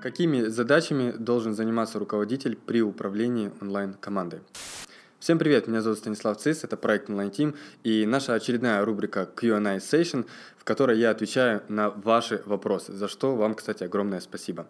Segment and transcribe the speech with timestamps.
[0.00, 4.40] Какими задачами должен заниматься руководитель при управлении онлайн-командой?
[5.18, 9.76] Всем привет, меня зовут Станислав Цис, это проект Online Team и наша очередная рубрика Q&A
[9.76, 10.24] Session,
[10.56, 14.66] в которой я отвечаю на ваши вопросы, за что вам, кстати, огромное спасибо.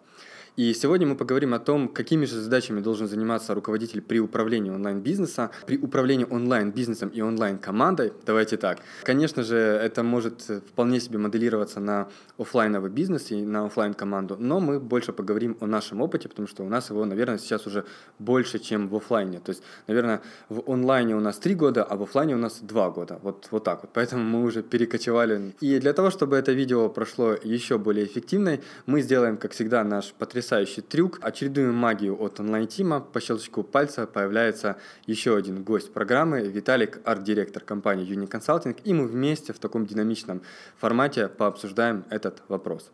[0.57, 5.51] И сегодня мы поговорим о том, какими же задачами должен заниматься руководитель при управлении онлайн-бизнеса,
[5.65, 8.11] при управлении онлайн-бизнесом и онлайн-командой.
[8.25, 8.79] Давайте так.
[9.03, 14.59] Конечно же, это может вполне себе моделироваться на офлайновый бизнес и на офлайн команду но
[14.59, 17.85] мы больше поговорим о нашем опыте, потому что у нас его, наверное, сейчас уже
[18.19, 19.39] больше, чем в офлайне.
[19.39, 22.89] То есть, наверное, в онлайне у нас три года, а в офлайне у нас два
[22.89, 23.19] года.
[23.21, 23.91] Вот, вот так вот.
[23.93, 25.55] Поэтому мы уже перекочевали.
[25.61, 30.13] И для того, чтобы это видео прошло еще более эффективно, мы сделаем, как всегда, наш
[30.13, 31.19] потрясающий потрясающий трюк.
[31.21, 32.99] Очередную магию от онлайн-тима.
[32.99, 39.05] По щелчку пальца появляется еще один гость программы, Виталик, арт-директор компании Uni Consulting, и мы
[39.05, 40.41] вместе в таком динамичном
[40.77, 42.89] формате пообсуждаем этот вопрос.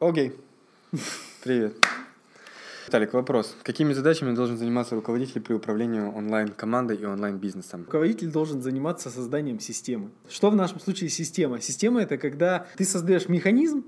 [0.00, 0.32] Окей.
[1.44, 1.74] Привет.
[2.86, 3.56] Виталик, вопрос.
[3.62, 7.84] Какими задачами должен заниматься руководитель при управлении онлайн-командой и онлайн-бизнесом?
[7.84, 10.10] Руководитель должен заниматься созданием системы.
[10.28, 11.60] Что в нашем случае система?
[11.60, 13.84] Система— это когда ты создаешь механизм,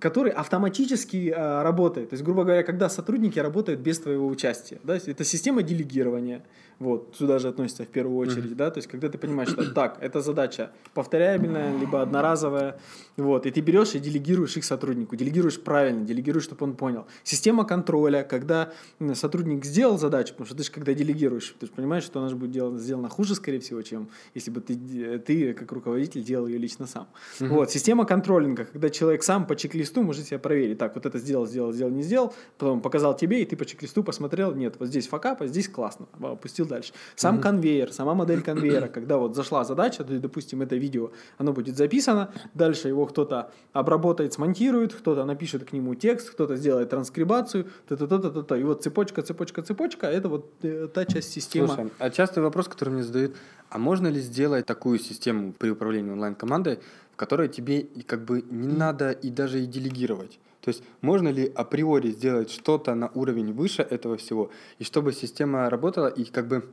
[0.00, 2.10] который автоматически э, работает.
[2.10, 4.80] То есть, грубо говоря, когда сотрудники работают без твоего участия.
[4.84, 4.96] Да?
[4.96, 6.42] Это система делегирования.
[6.82, 8.56] Вот, сюда же относится в первую очередь, mm-hmm.
[8.56, 12.80] да, то есть когда ты понимаешь, что так, эта задача повторяемая, либо одноразовая,
[13.16, 17.06] вот, и ты берешь и делегируешь их сотруднику, делегируешь правильно, делегируешь, чтобы он понял.
[17.22, 18.72] Система контроля, когда
[19.14, 22.34] сотрудник сделал задачу, потому что ты же когда делегируешь, ты же понимаешь, что она же
[22.34, 26.58] будет делана, сделана хуже, скорее всего, чем если бы ты, ты как руководитель делал ее
[26.58, 27.06] лично сам.
[27.38, 27.48] Mm-hmm.
[27.48, 31.46] Вот, система контролинга, когда человек сам по чек-листу может себя проверить, так, вот это сделал,
[31.46, 35.08] сделал, сделал, не сделал, потом показал тебе, и ты по чек-листу посмотрел, нет, вот здесь
[35.08, 36.92] факап, а здесь классно, опустил дальше.
[37.16, 37.42] Сам mm-hmm.
[37.42, 42.28] конвейер, сама модель конвейера, когда вот зашла задача, то, допустим, это видео, оно будет записано,
[42.54, 48.54] дальше его кто-то обработает, смонтирует, кто-то напишет к нему текст, кто-то сделает транскрибацию, то-то-то-то-то.
[48.56, 51.68] И вот цепочка, цепочка, цепочка, это вот э, та часть системы.
[51.68, 53.34] Слушай, а частый вопрос, который мне задают,
[53.68, 56.78] а можно ли сделать такую систему при управлении онлайн-командой,
[57.22, 60.40] в которой тебе как бы не надо и даже и делегировать?
[60.60, 64.50] То есть можно ли априори сделать что-то на уровень выше этого всего,
[64.80, 66.64] и чтобы система работала, и как бы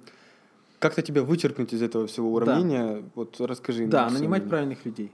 [0.79, 3.03] как-то тебя вычеркнуть из этого всего уравнения, да.
[3.13, 3.85] вот расскажи.
[3.85, 5.11] Да, нанимать правильных людей.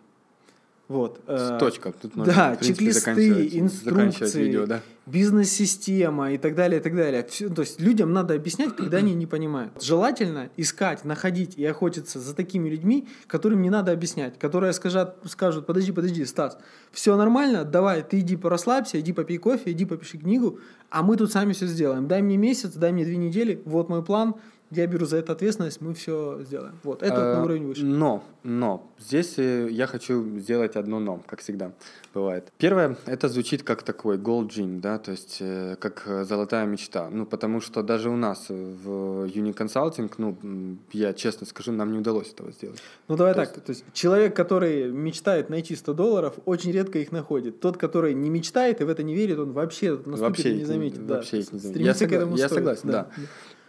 [0.87, 1.19] Вот.
[1.25, 1.91] Э, Точка.
[1.91, 4.81] Тут можно, да, принципе, чек-листы, инструкции, видео, да?
[5.07, 7.25] бизнес-система и так далее, и так далее.
[7.27, 9.71] Все, то есть людям надо объяснять, когда они не понимают.
[9.81, 15.65] Желательно искать, находить и охотиться за такими людьми, которым не надо объяснять, которые скажут, скажут,
[15.65, 16.57] подожди, подожди, Стас,
[16.91, 20.59] все нормально, давай, ты иди порасслабься, иди попей кофе, иди попиши книгу,
[20.89, 22.07] а мы тут сами все сделаем.
[22.07, 24.35] Дай мне месяц, дай мне две недели, вот мой план–
[24.71, 26.75] я беру за это ответственность, мы все сделаем.
[26.83, 27.85] Вот, это а, на уровень выше.
[27.85, 31.71] Но, но, здесь э, я хочу сделать одно но, как всегда
[32.13, 32.51] бывает.
[32.57, 37.09] Первое, это звучит как такой gold dream, да, то есть э, как золотая мечта.
[37.11, 41.99] Ну, потому что даже у нас в Uni Consulting, ну, я честно скажу, нам не
[41.99, 42.81] удалось этого сделать.
[43.07, 43.65] Ну, давай то так, есть...
[43.65, 47.59] то есть человек, который мечтает найти 100 долларов, очень редко их находит.
[47.59, 50.99] Тот, который не мечтает и в это не верит, он вообще вообще не заметит.
[50.99, 51.15] Не, да.
[51.15, 51.85] Вообще их не заметит.
[51.85, 53.07] Я, согла- я согласен, да.
[53.15, 53.23] да.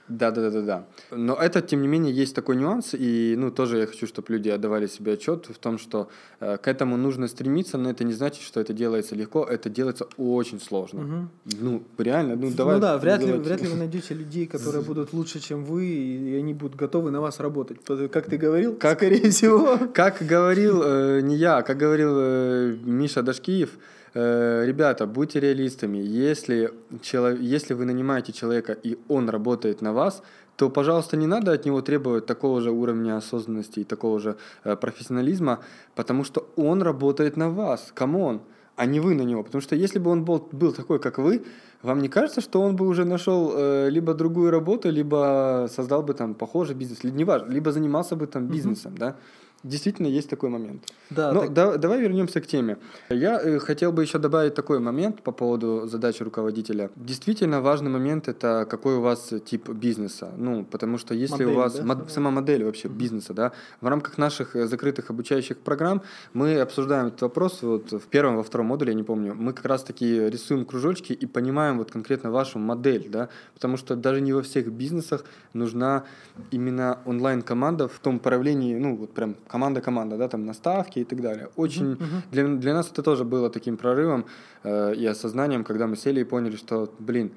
[0.08, 0.86] Да, да, да, да, да.
[1.10, 4.48] Но это, тем не менее, есть такой нюанс, и ну тоже я хочу, чтобы люди
[4.48, 6.08] отдавали себе отчет в том, что
[6.40, 10.06] э, к этому нужно стремиться, но это не значит, что это делается легко, это делается
[10.16, 11.00] очень сложно.
[11.00, 11.56] Угу.
[11.60, 12.76] Ну, реально, ну давай.
[12.76, 16.36] Ну да, вряд ли, вряд ли вы найдете людей, которые будут лучше, чем вы, и
[16.36, 17.78] они будут готовы на вас работать.
[17.84, 19.78] Как ты говорил, как, скорее всего.
[19.94, 23.70] Как говорил э, не я, как говорил э, Миша Дашкиев,
[24.16, 25.98] ребята, будьте реалистами.
[25.98, 26.72] Если,
[27.02, 27.38] челов...
[27.40, 30.22] если вы нанимаете человека, и он работает на вас,
[30.56, 34.76] то, пожалуйста, не надо от него требовать такого же уровня осознанности и такого же э,
[34.76, 35.60] профессионализма,
[35.94, 38.40] потому что он работает на вас, come on,
[38.76, 39.42] а не вы на него.
[39.42, 41.44] Потому что если бы он был, был такой, как вы,
[41.82, 46.14] вам не кажется, что он бы уже нашел э, либо другую работу, либо создал бы
[46.14, 48.98] там похожий бизнес, либо, неважно, либо занимался бы там бизнесом, mm-hmm.
[48.98, 49.16] да?
[49.62, 50.84] Действительно есть такой момент.
[51.10, 51.52] Да, Но так...
[51.52, 52.78] да, давай вернемся к теме.
[53.08, 56.90] Я э, хотел бы еще добавить такой момент по поводу задачи руководителя.
[56.94, 60.32] Действительно важный момент это какой у вас тип бизнеса.
[60.36, 61.84] Ну, потому что если модель, у вас да?
[61.84, 67.06] мод, сама модель вообще бизнеса, да, в рамках наших э, закрытых обучающих программ мы обсуждаем
[67.06, 69.34] этот вопрос вот в первом, во втором модуле, я не помню.
[69.34, 73.96] Мы как раз таки рисуем кружочки и понимаем вот конкретно вашу модель, да, потому что
[73.96, 75.24] даже не во всех бизнесах
[75.54, 76.04] нужна
[76.50, 81.48] именно онлайн-команда в том проявлении, ну, вот прям команда-команда, да, там наставки и так далее.
[81.56, 82.22] Очень uh-huh.
[82.30, 84.26] для, для нас это тоже было таким прорывом
[84.64, 87.32] э, и осознанием, когда мы сели и поняли, что, блин,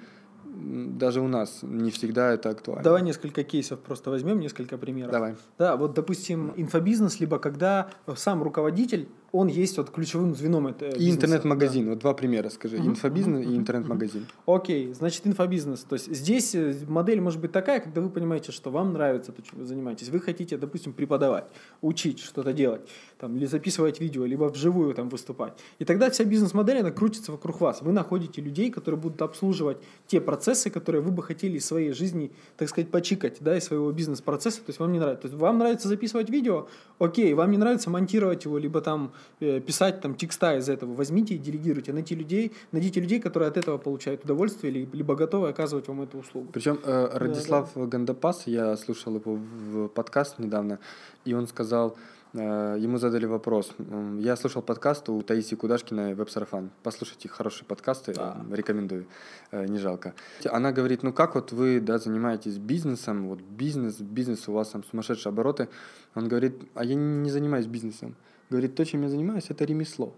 [0.46, 2.84] даже у нас не всегда это актуально.
[2.84, 5.12] Давай несколько кейсов просто возьмем, несколько примеров.
[5.12, 5.36] Давай.
[5.58, 11.10] Да, вот, допустим, инфобизнес, либо когда сам руководитель он есть вот ключевым звеном это И
[11.10, 11.86] интернет-магазин.
[11.86, 11.92] Да.
[11.92, 12.78] Вот два примера скажи.
[12.78, 14.26] Угу, Инфобизнес угу, и интернет-магазин.
[14.46, 15.82] Окей, значит, инфобизнес.
[15.82, 19.42] То есть здесь э, модель может быть такая, когда вы понимаете, что вам нравится то,
[19.42, 20.10] чем вы занимаетесь.
[20.10, 21.46] Вы хотите, допустим, преподавать,
[21.82, 22.82] учить что-то делать,
[23.20, 25.54] там, или записывать видео, либо вживую там выступать.
[25.78, 27.82] И тогда вся бизнес-модель, она крутится вокруг вас.
[27.82, 29.78] Вы находите людей, которые будут обслуживать
[30.08, 33.92] те процессы, которые вы бы хотели из своей жизни, так сказать, почикать, да, из своего
[33.92, 34.60] бизнес-процесса.
[34.60, 35.22] То есть вам не нравится.
[35.24, 36.68] То есть вам нравится записывать видео,
[36.98, 40.94] окей, вам не нравится монтировать его, либо там писать там текста из этого.
[40.94, 41.94] Возьмите и делегируйте.
[41.94, 46.20] Найти людей, найдите людей, которые от этого получают удовольствие, либо, либо готовы оказывать вам эту
[46.20, 46.50] услугу.
[46.52, 47.88] Причем э, Радислав да, да.
[47.88, 50.80] Гандапас, я слушал его в подкаст недавно,
[51.26, 51.98] и он сказал,
[52.34, 53.74] Э, ему задали вопрос.
[54.20, 56.70] Я слушал подкаст у Таисии Кудашкиной «Веб-сарафан».
[56.84, 58.46] Послушайте, хорошие подкасты, да.
[58.52, 59.08] рекомендую,
[59.52, 60.14] э, не жалко.
[60.46, 64.84] Она говорит, ну как вот вы да, занимаетесь бизнесом, вот бизнес, бизнес, у вас там
[64.84, 65.70] сумасшедшие обороты.
[66.14, 68.16] Он говорит, а я не занимаюсь бизнесом.
[68.50, 70.16] Говорит, то, чем я занимаюсь, это ремесло.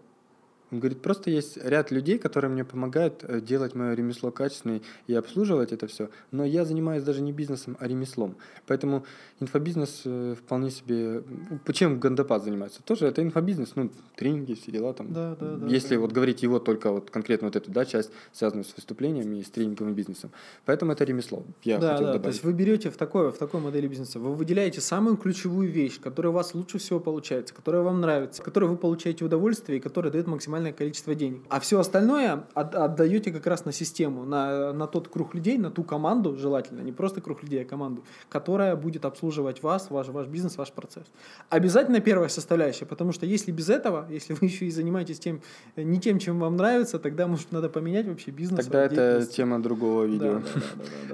[0.72, 5.14] Он говорит, просто есть ряд людей, которые мне помогают э, делать мое ремесло качественнее и
[5.14, 8.38] обслуживать это все, но я занимаюсь даже не бизнесом, а ремеслом.
[8.68, 9.04] Поэтому
[9.42, 11.24] инфобизнес э, вполне себе...
[11.66, 12.82] Почему Гандапад занимается?
[12.84, 15.12] Тоже это инфобизнес, ну, тренинги, все дела там.
[15.12, 15.68] Да, да, да.
[15.68, 16.02] Если да.
[16.02, 19.50] вот говорить его только вот конкретно вот эту да, часть, связанную с выступлениями и с
[19.50, 20.32] тренинговым бизнесом.
[20.66, 21.44] Поэтому это ремесло.
[21.64, 22.24] Я да, хотел да, добавить.
[22.24, 26.00] то есть вы берете в такой, в такой модели бизнеса, вы выделяете самую ключевую вещь,
[26.00, 30.12] которая у вас лучше всего получается, которая вам нравится, которой вы получаете удовольствие и которая
[30.12, 31.42] дает максимально максимальное количество денег.
[31.50, 35.72] А все остальное от, отдаете как раз на систему, на, на тот круг людей, на
[35.72, 40.28] ту команду, желательно, не просто круг людей, а команду, которая будет обслуживать вас, ваш, ваш
[40.28, 41.06] бизнес, ваш процесс.
[41.50, 45.42] Обязательно первая составляющая, потому что если без этого, если вы еще и занимаетесь тем,
[45.76, 48.66] не тем, чем вам нравится, тогда, может, надо поменять вообще бизнес.
[48.66, 50.42] Тогда это тема другого видео.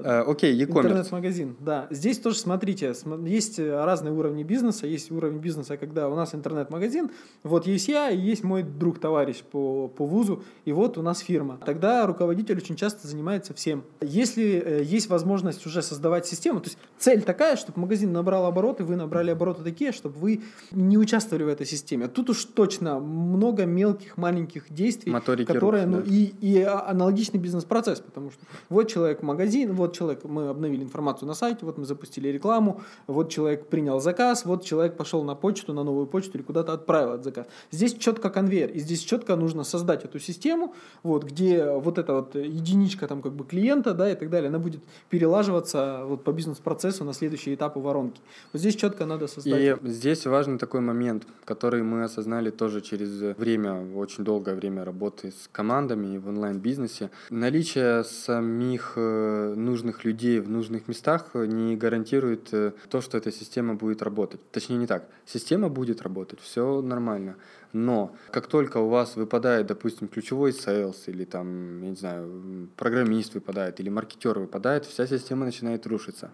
[0.04, 0.88] Э, Окей, e-commerce.
[0.88, 1.88] Интернет-магазин, да.
[1.90, 2.94] Здесь тоже, смотрите,
[3.26, 4.88] есть разные уровни бизнеса.
[4.88, 7.10] Есть уровень бизнеса, когда у нас интернет-магазин,
[7.44, 11.19] вот есть я и есть мой друг-товарищ товарищ по, по вузу, и вот у нас
[11.19, 11.60] фирма.
[11.66, 13.84] Тогда руководитель очень часто занимается всем.
[14.01, 18.84] Если э, есть возможность уже создавать систему, то есть цель такая, чтобы магазин набрал обороты,
[18.84, 20.42] вы набрали обороты такие, чтобы вы
[20.72, 22.07] не участвовали в этой системе.
[22.07, 26.12] Тут уж точно много мелких, маленьких действий, Моторики которые, рук, ну, да.
[26.12, 31.34] и, и аналогичный бизнес-процесс, потому что вот человек магазин, вот человек, мы обновили информацию на
[31.34, 35.84] сайте, вот мы запустили рекламу, вот человек принял заказ, вот человек пошел на почту, на
[35.84, 37.48] новую почту или куда-то отправил этот заказ.
[37.72, 42.35] Здесь четко конвейер, и здесь четко нужно создать эту систему, вот, где вот эта вот
[42.35, 47.03] единичка там как бы клиента, да, и так далее, она будет перелаживаться вот по бизнес-процессу
[47.03, 48.21] на следующие этапы воронки.
[48.53, 49.62] Вот здесь четко надо создать.
[49.62, 55.31] И здесь важный такой момент, который мы осознали тоже через время, очень долгое время работы
[55.31, 57.09] с командами в онлайн-бизнесе.
[57.29, 63.75] Наличие самих э, нужных людей в нужных местах не гарантирует э, то, что эта система
[63.75, 64.39] будет работать.
[64.51, 65.07] Точнее, не так.
[65.25, 67.35] Система будет работать, все нормально.
[67.77, 73.35] Но как только у вас выпадает, допустим, ключевой sales или там, я не знаю, программист
[73.35, 76.31] выпадает или маркетер выпадает, вся система начинает рушиться.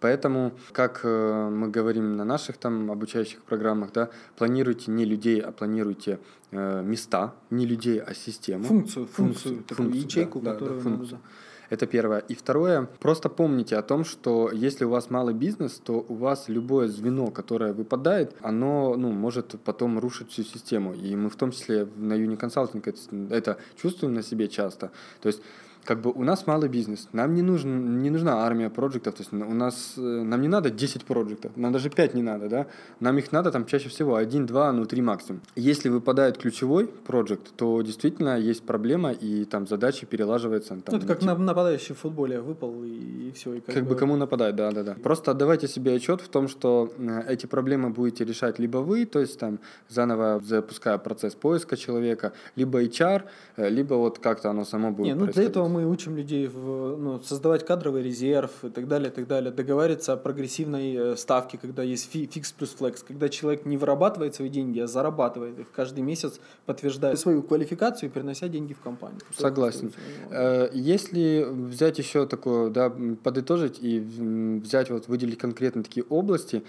[0.00, 5.52] Поэтому, как э, мы говорим на наших там обучающих программах, да, планируйте не людей, а
[5.52, 6.18] планируйте
[6.50, 8.64] э, места, не людей, а систему.
[8.64, 11.18] Функцию, функцию, функцию, функцию ячейку, да, которую да, функцию.
[11.18, 11.22] надо
[11.72, 12.18] это первое.
[12.18, 16.48] И второе, просто помните о том, что если у вас малый бизнес, то у вас
[16.48, 20.92] любое звено, которое выпадает, оно ну, может потом рушить всю систему.
[20.92, 22.98] И мы в том числе на Юни Консалтинг это,
[23.30, 24.90] это чувствуем на себе часто.
[25.22, 25.40] То есть
[25.84, 29.32] как бы у нас малый бизнес, нам не, нужен, не нужна армия проектов, то есть
[29.32, 32.66] у нас, э, нам не надо 10 проектов, нам даже 5 не надо, да,
[33.00, 35.40] нам их надо там чаще всего 1, 2, ну 3 максимум.
[35.56, 40.68] Если выпадает ключевой проект, то действительно есть проблема, и там задачи перелаживаются.
[40.68, 43.54] Там, ну, это как на, нападающий в футболе выпал, и, и все.
[43.54, 44.94] И как, как бы кому нападать, да, да, да.
[45.02, 49.20] Просто отдавайте себе отчет в том, что э, эти проблемы будете решать либо вы, то
[49.20, 49.58] есть там
[49.88, 53.22] заново запуская процесс поиска человека, либо HR,
[53.56, 56.96] э, либо вот как-то оно само будет Не, ну для этого мы учим людей в,
[56.96, 61.58] ну, создавать кадровый резерв и так далее, и так далее, договариваться о прогрессивной э, ставке,
[61.58, 66.00] когда есть фикс плюс флекс, когда человек не вырабатывает свои деньги, а зарабатывает их каждый
[66.00, 69.20] месяц, подтверждая свою квалификацию и принося деньги в компанию.
[69.36, 69.92] Согласен.
[70.30, 76.62] Э, если взять еще такое, да, подытожить и взять, вот выделить конкретно такие области,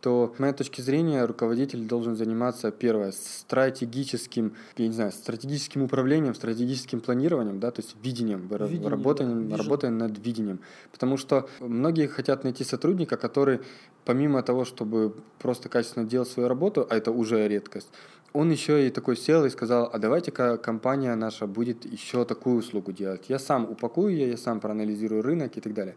[0.00, 6.34] то, с моей точки зрения, руководитель должен заниматься, первое, стратегическим, я не знаю, стратегическим управлением,
[6.34, 10.60] стратегическим планированием, да, то есть видением, видением работаем, да, работаем над видением.
[10.92, 13.60] Потому что многие хотят найти сотрудника, который,
[14.04, 17.88] помимо того, чтобы просто качественно делать свою работу, а это уже редкость,
[18.34, 22.92] он еще и такой сел и сказал, а давайте-ка компания наша будет еще такую услугу
[22.92, 23.26] делать.
[23.28, 25.94] Я сам упакую ее, я сам проанализирую рынок и так далее.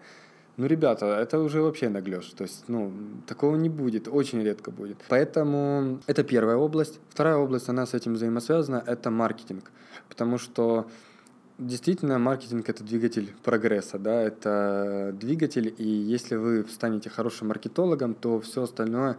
[0.57, 2.33] Ну, ребята, это уже вообще наглешь.
[2.35, 2.91] То есть, ну,
[3.27, 4.97] такого не будет, очень редко будет.
[5.07, 6.99] Поэтому это первая область.
[7.09, 9.71] Вторая область, она с этим взаимосвязана, это маркетинг.
[10.09, 10.87] Потому что
[11.57, 18.39] Действительно, маркетинг– это двигатель прогресса, да, это двигатель, и если вы станете хорошим маркетологом, то
[18.39, 19.17] все остальное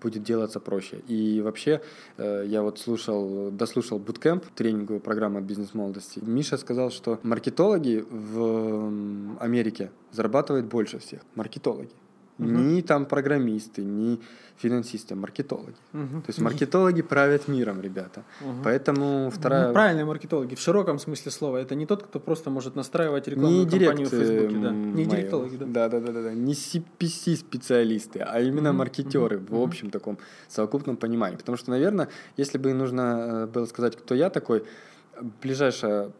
[0.00, 1.02] будет делаться проще.
[1.08, 1.82] И вообще,
[2.16, 6.20] э, я вот слушал, дослушал буткемп, тренинговую программу от бизнес-молодости.
[6.22, 11.20] Миша сказал, что маркетологи в Америке зарабатывают больше всех.
[11.34, 11.90] Маркетологи.
[12.38, 12.48] Угу.
[12.48, 14.20] Ни там программисты, ни
[14.56, 15.76] финансисты, маркетологи.
[15.92, 16.20] Угу.
[16.22, 18.24] То есть маркетологи правят миром, ребята.
[18.40, 18.62] Угу.
[18.64, 19.68] Поэтому вторая...
[19.68, 21.58] Ну, правильные маркетологи, в широком смысле слова.
[21.58, 24.56] Это не тот, кто просто может настраивать рекламную не кампанию в Фейсбуке.
[24.56, 24.70] Да.
[24.70, 25.66] Не директологи, да.
[25.66, 26.34] Да, да, да, да, да.
[26.34, 28.78] Не CPC-специалисты, а именно угу.
[28.78, 29.56] маркетеры угу.
[29.56, 31.36] в общем таком совокупном понимании.
[31.36, 34.64] Потому что, наверное, если бы нужно э, было сказать, кто я такой,
[35.42, 36.10] ближайшая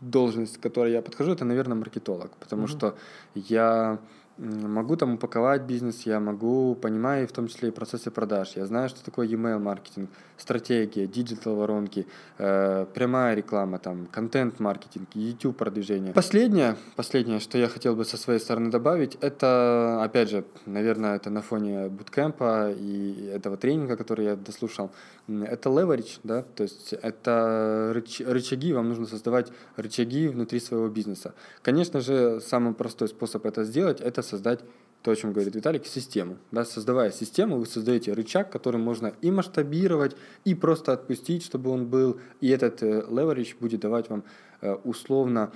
[0.00, 2.30] должность, к которой я подхожу, это, наверное, маркетолог.
[2.38, 2.68] Потому угу.
[2.68, 2.96] что
[3.34, 3.98] я
[4.38, 8.88] могу там упаковать бизнес, я могу, понимаю в том числе и процессы продаж, я знаю,
[8.88, 12.06] что такое email маркетинг, стратегия, digital воронки,
[12.38, 16.12] э, прямая реклама, там, контент-маркетинг, YouTube продвижение.
[16.12, 21.30] Последнее, последнее, что я хотел бы со своей стороны добавить, это, опять же, наверное, это
[21.30, 24.90] на фоне буткемпа и этого тренинга, который я дослушал,
[25.28, 31.34] это leverage, да, то есть это рыч, рычаги, вам нужно создавать рычаги внутри своего бизнеса.
[31.62, 34.60] Конечно же, самый простой способ это сделать, это создать
[35.02, 36.38] то, о чем говорит Виталик, систему.
[36.50, 40.16] Да, создавая систему, вы создаете рычаг, который можно и масштабировать,
[40.46, 42.18] и просто отпустить, чтобы он был.
[42.40, 44.24] И этот э, leverage будет давать вам
[44.62, 45.52] э, условно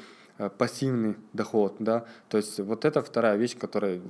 [0.58, 4.00] пассивный доход, да, то есть вот это вторая вещь, которой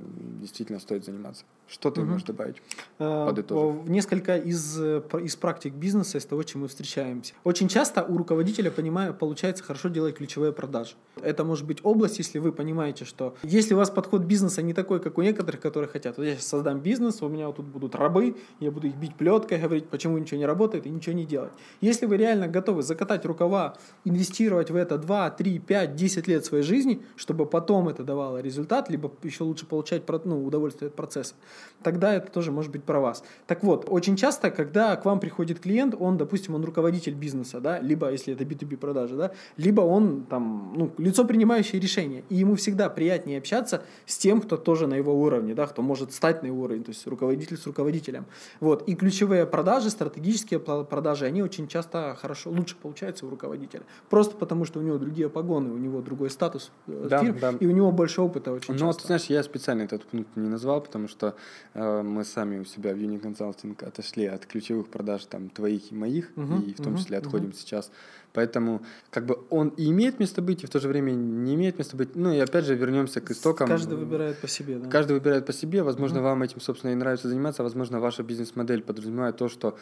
[0.41, 1.43] действительно стоит заниматься.
[1.67, 2.11] Что ты угу.
[2.11, 2.57] можешь добавить,
[2.99, 3.87] э, подытожив?
[3.87, 7.33] Несколько из, э, из практик бизнеса, из того, чем мы встречаемся.
[7.43, 10.95] Очень часто у руководителя, понимаю, получается хорошо делать ключевые продажи.
[11.21, 14.99] Это может быть область, если вы понимаете, что если у вас подход бизнеса не такой,
[14.99, 17.95] как у некоторых, которые хотят, вот я сейчас создам бизнес, у меня вот тут будут
[17.95, 21.51] рабы, я буду их бить плеткой, говорить, почему ничего не работает и ничего не делать.
[21.81, 26.45] Если вы реально готовы закатать рукава, инвестировать в это 2, 3, 5, 10 10 лет
[26.45, 31.35] своей жизни, чтобы потом это давало результат, либо еще лучше получать ну, удовольствие от процесса,
[31.83, 33.23] тогда это тоже может быть про вас.
[33.47, 37.79] Так вот, очень часто, когда к вам приходит клиент, он, допустим, он руководитель бизнеса, да,
[37.79, 42.55] либо, если это B2B продажи, да, либо он там, ну, лицо, принимающее решения, и ему
[42.55, 46.47] всегда приятнее общаться с тем, кто тоже на его уровне, да, кто может стать на
[46.47, 48.25] его уровень, то есть руководитель с руководителем.
[48.59, 53.83] Вот, и ключевые продажи, стратегические продажи, они очень часто хорошо, лучше получаются у руководителя.
[54.09, 57.53] Просто потому, что у него другие погоны, у него другой статус э, да, фирм, да.
[57.59, 59.01] и у него больше опыта очень Ну, часто.
[59.01, 61.35] ты знаешь, я специально этот пункт не назвал, потому что
[61.73, 65.95] э, мы сами у себя в Uni Consulting отошли от ключевых продаж там твоих и
[65.95, 67.55] моих, угу, и в том угу, числе отходим угу.
[67.55, 67.91] сейчас.
[68.33, 71.79] Поэтому как бы он и имеет место быть, и в то же время не имеет
[71.79, 72.15] места быть.
[72.15, 73.67] Ну и опять же вернемся к истокам.
[73.67, 74.89] Каждый выбирает по себе, да.
[74.89, 75.81] Каждый выбирает по себе.
[75.83, 76.25] Возможно, угу.
[76.25, 77.63] вам этим, собственно, и нравится заниматься.
[77.63, 79.77] Возможно, ваша бизнес-модель подразумевает то, что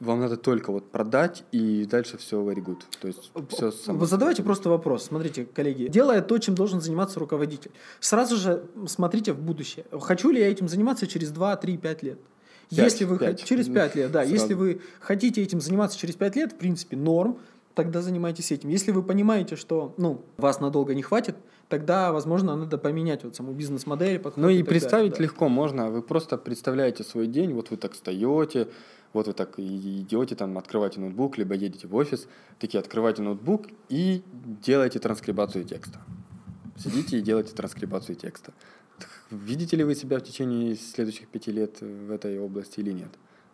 [0.00, 2.82] вам надо только вот продать, и дальше все very good.
[3.00, 4.04] То есть все само.
[4.04, 5.04] Задавайте просто вопрос.
[5.04, 9.86] Смотрите, коллеги, делая то, чем должен заниматься руководитель, сразу же смотрите в будущее.
[10.00, 12.18] Хочу ли я этим заниматься через 2, 3, 5 лет?
[12.70, 13.44] 5, если вы 5.
[13.44, 14.32] через 5 лет, да, сразу.
[14.34, 17.38] если вы хотите этим заниматься через 5 лет, в принципе, норм,
[17.74, 18.68] тогда занимайтесь этим.
[18.68, 21.36] Если вы понимаете, что ну, вас надолго не хватит,
[21.68, 24.22] тогда, возможно, надо поменять вот саму бизнес-модель.
[24.36, 25.32] Ну и, и представить далее, да.
[25.32, 25.90] легко можно.
[25.90, 28.68] Вы просто представляете свой день, вот вы так встаете,
[29.12, 32.26] вот вы так идете, там, открываете ноутбук, либо едете в офис,
[32.58, 34.22] такие открываете ноутбук и
[34.62, 36.00] делаете транскрибацию текста.
[36.76, 38.52] Сидите и делаете транскрибацию текста.
[39.30, 43.10] Видите ли вы себя в течение следующих пяти лет в этой области или нет?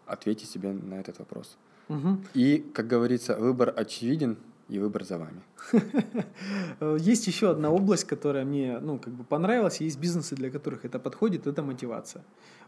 [0.06, 1.56] Ответьте себе на этот вопрос.
[1.90, 2.18] Угу.
[2.34, 4.38] И, как говорится, выбор очевиден,
[4.70, 5.42] и выбор за вами.
[6.98, 9.80] Есть еще одна область, которая мне ну, как бы понравилась.
[9.80, 12.22] Есть бизнесы, для которых это подходит, это мотивация.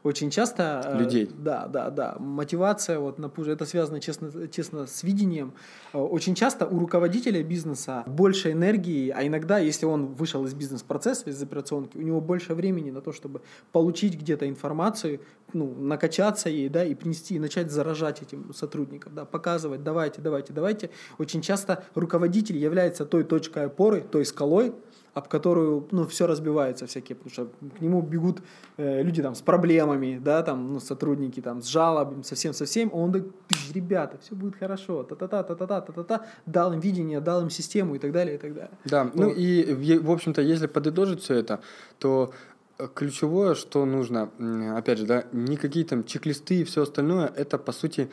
[0.04, 0.82] Очень часто...
[0.84, 1.30] Э, Людей.
[1.38, 2.16] Да, да, да.
[2.18, 5.52] Мотивация, вот, это связано честно, честно с видением.
[5.92, 11.30] Э, очень часто у руководителя бизнеса больше энергии, а иногда, если он вышел из бизнес-процесса,
[11.30, 15.20] из операционки, у него больше времени на то, чтобы получить где-то информацию,
[15.52, 20.52] ну, накачаться ей, да, и принести, и начать заражать этим сотрудников, да, показывать, давайте, давайте,
[20.52, 20.90] давайте.
[21.18, 24.72] Очень часто руководитель является той точкой опоры, той скалой,
[25.14, 28.42] об которую, ну, все разбивается всякие, потому что к нему бегут
[28.78, 33.12] э, люди там с проблемами, да, там, ну, сотрудники там с жалобами, совсем совсем, он
[33.12, 33.32] говорит,
[33.74, 38.12] ребята, все будет хорошо, та-та-та, та-та-та, та-та-та, дал им видение, дал им систему и так
[38.12, 38.70] далее, и так далее.
[38.86, 41.60] Да, ну, ну и, в общем-то, если подытожить все это,
[41.98, 42.32] то
[42.78, 44.30] э, ключевое, что нужно,
[44.78, 48.08] опять же, да, никакие там чек-листы и все остальное, это, по сути,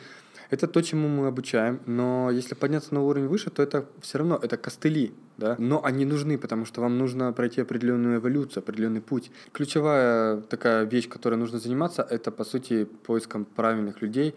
[0.50, 4.38] Это то, чему мы обучаем, но если подняться на уровень выше, то это все равно,
[4.42, 9.30] это костыли, да, но они нужны, потому что вам нужно пройти определенную эволюцию, определенный путь.
[9.52, 14.34] Ключевая такая вещь, которой нужно заниматься, это, по сути, поиском правильных людей,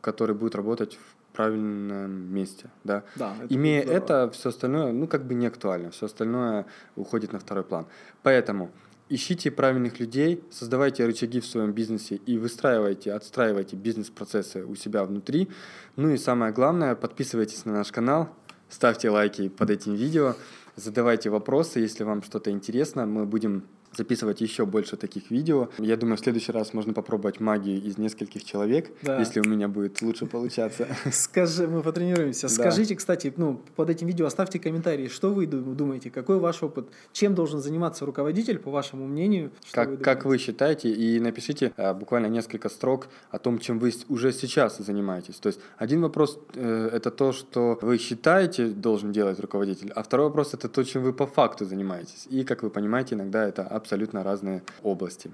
[0.00, 3.02] которые будут работать в правильном месте, да.
[3.16, 7.38] Да, это Имея это, все остальное, ну, как бы не актуально, все остальное уходит на
[7.38, 7.86] второй план.
[8.22, 8.70] Поэтому
[9.14, 15.48] ищите правильных людей, создавайте рычаги в своем бизнесе и выстраивайте, отстраивайте бизнес-процессы у себя внутри.
[15.96, 18.28] Ну и самое главное, подписывайтесь на наш канал,
[18.68, 20.34] ставьте лайки под этим видео,
[20.76, 23.64] задавайте вопросы, если вам что-то интересно, мы будем
[23.96, 25.68] записывать еще больше таких видео.
[25.78, 29.18] Я думаю, в следующий раз можно попробовать магию из нескольких человек, Да.
[29.18, 30.86] если у меня будет лучше получаться.
[31.12, 32.48] Скажи, мы потренируемся.
[32.48, 36.88] Скажите, кстати, ну, под этим видео оставьте комментарии, что вы ду- думаете, какой ваш опыт,
[37.12, 39.50] чем должен заниматься руководитель, по вашему мнению.
[39.72, 40.28] Как, как думаете?
[40.28, 45.36] вы считаете, и напишите э, буквально несколько строк о том, чем вы уже сейчас занимаетесь.
[45.36, 50.26] То есть один вопрос э, это то, что вы считаете должен делать руководитель, а второй
[50.26, 52.26] вопрос это то, чем вы по факту занимаетесь.
[52.30, 55.30] И, как вы понимаете, иногда это абсолютно разные области.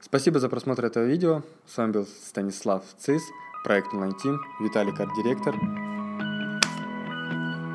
[0.00, 1.42] Спасибо за просмотр этого видео.
[1.66, 3.22] С вами был Станислав Цис,
[3.62, 5.54] проект Online Team, Виталий арт-директор.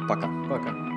[0.10, 0.28] Пока.
[0.50, 0.89] Пока.